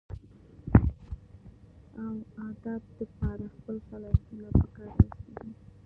[2.01, 5.51] اوادب دپاره خپل صلاحيتونه پکار راوستي دي